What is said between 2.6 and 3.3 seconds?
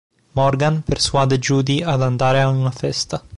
festa.